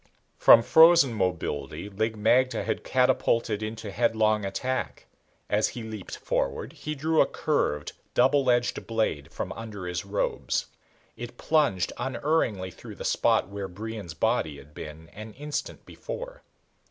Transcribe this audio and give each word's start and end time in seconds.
From 0.39 0.63
frozen 0.63 1.13
mobility 1.13 1.87
Lig 1.87 2.17
magte 2.17 2.65
had 2.65 2.83
catapulted 2.83 3.61
into 3.61 3.91
headlong 3.91 4.43
attack. 4.45 5.05
As 5.47 5.67
he 5.67 5.83
leaped 5.83 6.17
forward 6.17 6.73
he 6.73 6.95
drew 6.95 7.21
a 7.21 7.27
curved, 7.27 7.91
double 8.15 8.49
edged 8.49 8.87
blade 8.87 9.31
from 9.31 9.51
under 9.51 9.85
his 9.85 10.03
robes. 10.03 10.65
It 11.15 11.37
plunged 11.37 11.93
unerringly 11.99 12.71
through 12.71 12.95
the 12.95 13.05
spot 13.05 13.49
where 13.49 13.67
Brion's 13.67 14.15
body 14.15 14.57
had 14.57 14.73
been 14.73 15.07
an 15.09 15.33
instant 15.33 15.85
before. 15.85 16.41